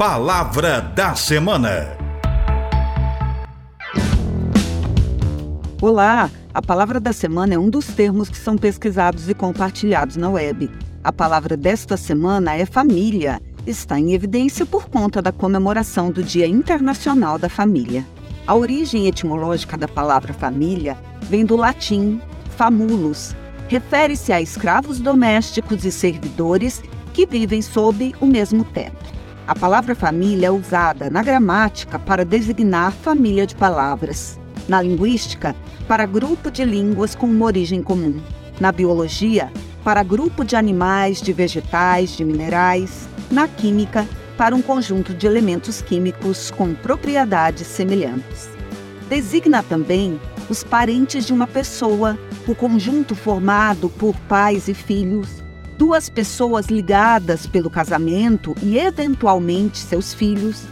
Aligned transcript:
Palavra 0.00 0.80
da 0.80 1.14
Semana. 1.14 1.94
Olá! 5.78 6.30
A 6.54 6.62
palavra 6.62 6.98
da 6.98 7.12
semana 7.12 7.52
é 7.52 7.58
um 7.58 7.68
dos 7.68 7.88
termos 7.88 8.30
que 8.30 8.38
são 8.38 8.56
pesquisados 8.56 9.28
e 9.28 9.34
compartilhados 9.34 10.16
na 10.16 10.30
web. 10.30 10.70
A 11.04 11.12
palavra 11.12 11.54
desta 11.54 11.98
semana 11.98 12.56
é 12.56 12.64
família. 12.64 13.42
Está 13.66 14.00
em 14.00 14.14
evidência 14.14 14.64
por 14.64 14.88
conta 14.88 15.20
da 15.20 15.32
comemoração 15.32 16.10
do 16.10 16.22
Dia 16.22 16.46
Internacional 16.46 17.38
da 17.38 17.50
Família. 17.50 18.02
A 18.46 18.54
origem 18.54 19.06
etimológica 19.06 19.76
da 19.76 19.86
palavra 19.86 20.32
família 20.32 20.96
vem 21.24 21.44
do 21.44 21.56
latim 21.56 22.22
famulus. 22.56 23.36
Refere-se 23.68 24.32
a 24.32 24.40
escravos 24.40 24.98
domésticos 24.98 25.84
e 25.84 25.92
servidores 25.92 26.82
que 27.12 27.26
vivem 27.26 27.60
sob 27.60 28.14
o 28.18 28.24
mesmo 28.24 28.64
teto. 28.64 29.19
A 29.50 29.54
palavra 29.56 29.96
família 29.96 30.46
é 30.46 30.50
usada 30.52 31.10
na 31.10 31.24
gramática 31.24 31.98
para 31.98 32.24
designar 32.24 32.92
família 32.92 33.44
de 33.44 33.56
palavras, 33.56 34.38
na 34.68 34.80
linguística, 34.80 35.56
para 35.88 36.06
grupo 36.06 36.52
de 36.52 36.64
línguas 36.64 37.16
com 37.16 37.26
uma 37.26 37.46
origem 37.46 37.82
comum, 37.82 38.20
na 38.60 38.70
biologia, 38.70 39.50
para 39.82 40.04
grupo 40.04 40.44
de 40.44 40.54
animais, 40.54 41.20
de 41.20 41.32
vegetais, 41.32 42.16
de 42.16 42.24
minerais, 42.24 43.08
na 43.28 43.48
química, 43.48 44.06
para 44.38 44.54
um 44.54 44.62
conjunto 44.62 45.12
de 45.12 45.26
elementos 45.26 45.82
químicos 45.82 46.52
com 46.52 46.72
propriedades 46.72 47.66
semelhantes. 47.66 48.48
Designa 49.08 49.64
também 49.64 50.20
os 50.48 50.62
parentes 50.62 51.26
de 51.26 51.32
uma 51.32 51.48
pessoa, 51.48 52.16
o 52.46 52.54
conjunto 52.54 53.16
formado 53.16 53.88
por 53.88 54.14
pais 54.28 54.68
e 54.68 54.74
filhos, 54.74 55.42
duas 55.80 56.10
pessoas 56.10 56.66
ligadas 56.66 57.46
pelo 57.46 57.70
casamento 57.70 58.54
e, 58.62 58.76
eventualmente, 58.76 59.78
seus 59.78 60.12
filhos. 60.12 60.64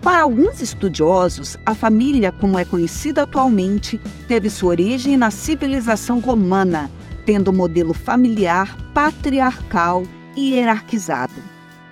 Para 0.00 0.22
alguns 0.22 0.62
estudiosos, 0.62 1.56
a 1.66 1.74
família, 1.74 2.30
como 2.30 2.56
é 2.56 2.64
conhecida 2.64 3.24
atualmente, 3.24 4.00
teve 4.28 4.48
sua 4.48 4.68
origem 4.70 5.16
na 5.16 5.32
civilização 5.32 6.20
romana, 6.20 6.88
tendo 7.26 7.50
um 7.50 7.54
modelo 7.54 7.92
familiar 7.92 8.76
patriarcal 8.94 10.04
e 10.36 10.52
hierarquizado. 10.52 11.34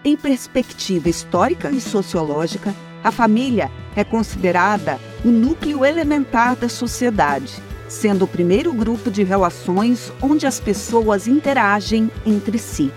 Em 0.05 0.17
perspectiva 0.17 1.09
histórica 1.09 1.73
e 1.73 1.81
sociológica, 1.81 2.73
a 3.03 3.11
família 3.11 3.69
é 3.97 4.05
considerada 4.05 4.97
o 5.25 5.29
núcleo 5.29 5.85
elementar 5.85 6.55
da 6.55 6.69
sociedade 6.69 7.70
sendo 7.91 8.25
o 8.25 8.29
primeiro 8.29 8.73
grupo 8.73 9.11
de 9.11 9.23
relações 9.25 10.13
onde 10.23 10.47
as 10.47 10.61
pessoas 10.61 11.27
interagem 11.27 12.09
entre 12.25 12.57
si. 12.57 12.93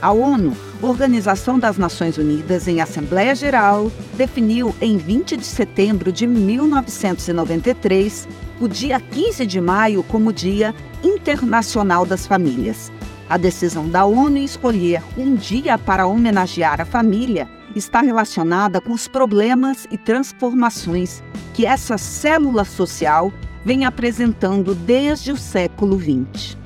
A 0.00 0.12
ONU, 0.12 0.56
Organização 0.80 1.58
das 1.58 1.76
Nações 1.76 2.16
Unidas, 2.16 2.68
em 2.68 2.80
Assembleia 2.80 3.34
Geral, 3.34 3.90
definiu 4.14 4.72
em 4.80 4.96
20 4.96 5.36
de 5.36 5.44
setembro 5.44 6.12
de 6.12 6.28
1993 6.28 8.28
o 8.60 8.68
dia 8.68 9.00
15 9.00 9.44
de 9.44 9.60
maio 9.60 10.04
como 10.04 10.32
Dia 10.32 10.72
Internacional 11.02 12.06
das 12.06 12.24
Famílias. 12.24 12.92
A 13.28 13.36
decisão 13.36 13.88
da 13.88 14.04
ONU 14.04 14.36
em 14.36 14.44
escolher 14.44 15.02
um 15.18 15.34
dia 15.34 15.76
para 15.76 16.06
homenagear 16.06 16.80
a 16.80 16.84
família 16.84 17.48
está 17.74 18.00
relacionada 18.00 18.80
com 18.80 18.92
os 18.92 19.08
problemas 19.08 19.88
e 19.90 19.98
transformações 19.98 21.20
que 21.52 21.66
essa 21.66 21.98
célula 21.98 22.64
social 22.64 23.32
vem 23.66 23.84
apresentando 23.84 24.76
desde 24.76 25.32
o 25.32 25.36
século 25.36 25.98
XX. 25.98 26.56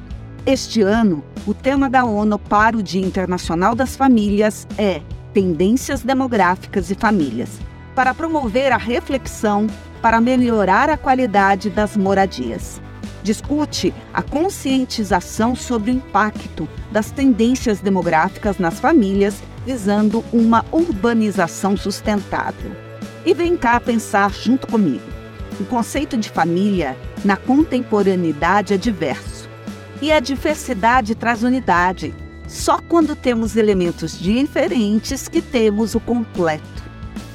Este 0.44 0.82
ano, 0.82 1.24
o 1.46 1.54
tema 1.54 1.88
da 1.88 2.04
ONU 2.04 2.38
para 2.38 2.76
o 2.76 2.82
Dia 2.82 3.00
Internacional 3.00 3.74
das 3.74 3.96
Famílias 3.96 4.68
é 4.76 5.00
Tendências 5.32 6.02
Demográficas 6.02 6.90
e 6.90 6.94
Famílias, 6.94 7.58
para 7.94 8.12
promover 8.12 8.70
a 8.70 8.76
reflexão 8.76 9.66
para 10.02 10.20
melhorar 10.20 10.90
a 10.90 10.98
qualidade 10.98 11.70
das 11.70 11.96
moradias. 11.96 12.82
Discute 13.22 13.94
a 14.12 14.20
conscientização 14.20 15.56
sobre 15.56 15.90
o 15.90 15.94
impacto 15.94 16.68
das 16.92 17.10
tendências 17.10 17.80
demográficas 17.80 18.58
nas 18.58 18.78
famílias, 18.78 19.42
visando 19.64 20.22
uma 20.30 20.66
urbanização 20.70 21.78
sustentável. 21.78 22.72
E 23.24 23.32
vem 23.32 23.56
cá 23.56 23.80
pensar 23.80 24.30
junto 24.30 24.66
comigo. 24.66 25.19
O 25.60 25.64
conceito 25.66 26.16
de 26.16 26.30
família 26.30 26.96
na 27.22 27.36
contemporaneidade 27.36 28.72
é 28.72 28.78
diverso. 28.78 29.46
E 30.00 30.10
a 30.10 30.18
diversidade 30.18 31.14
traz 31.14 31.42
unidade. 31.42 32.14
Só 32.48 32.80
quando 32.80 33.14
temos 33.14 33.56
elementos 33.56 34.18
diferentes 34.18 35.28
que 35.28 35.42
temos 35.42 35.94
o 35.94 36.00
completo. 36.00 36.64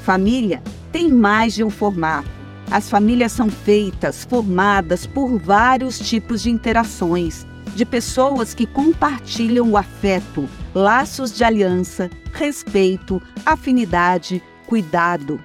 Família 0.04 0.64
tem 0.92 1.08
mais 1.08 1.54
de 1.54 1.64
um 1.64 1.70
formato. 1.70 2.28
As 2.72 2.90
famílias 2.90 3.32
são 3.32 3.48
feitas, 3.48 4.26
formadas 4.26 5.06
por 5.06 5.38
vários 5.38 6.00
tipos 6.00 6.42
de 6.42 6.50
interações, 6.50 7.46
de 7.76 7.86
pessoas 7.86 8.56
que 8.56 8.66
compartilham 8.66 9.70
o 9.70 9.78
afeto, 9.78 10.50
laços 10.74 11.32
de 11.32 11.44
aliança, 11.44 12.10
respeito, 12.34 13.22
afinidade, 13.46 14.42
cuidado. 14.66 15.40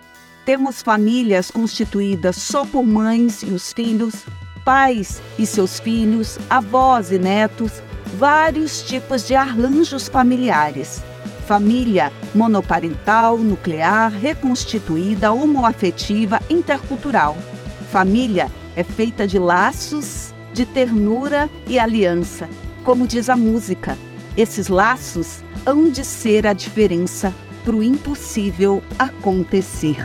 Temos 0.50 0.82
famílias 0.82 1.48
constituídas 1.48 2.34
só 2.34 2.66
por 2.66 2.84
mães 2.84 3.44
e 3.44 3.52
os 3.52 3.72
filhos, 3.72 4.26
pais 4.64 5.22
e 5.38 5.46
seus 5.46 5.78
filhos, 5.78 6.40
avós 6.50 7.12
e 7.12 7.20
netos, 7.20 7.80
vários 8.18 8.82
tipos 8.82 9.28
de 9.28 9.36
arranjos 9.36 10.08
familiares. 10.08 11.04
Família 11.46 12.12
monoparental, 12.34 13.38
nuclear, 13.38 14.10
reconstituída, 14.10 15.30
homoafetiva, 15.32 16.40
intercultural. 16.50 17.38
Família 17.92 18.50
é 18.74 18.82
feita 18.82 19.28
de 19.28 19.38
laços, 19.38 20.34
de 20.52 20.66
ternura 20.66 21.48
e 21.68 21.78
aliança. 21.78 22.48
Como 22.82 23.06
diz 23.06 23.28
a 23.28 23.36
música, 23.36 23.96
esses 24.36 24.66
laços 24.66 25.44
hão 25.64 25.88
de 25.88 26.04
ser 26.04 26.44
a 26.44 26.52
diferença 26.52 27.32
para 27.64 27.76
o 27.76 27.84
impossível 27.84 28.82
acontecer. 28.98 30.04